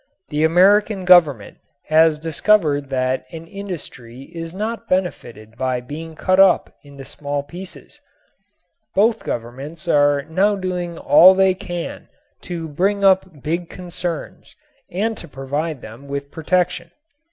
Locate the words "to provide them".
15.17-16.07